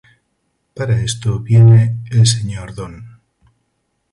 Para 0.73 0.99
esto 0.99 1.37
viene 1.41 1.99
el 2.09 2.25
señor 2.25 2.73
Dn. 2.73 3.19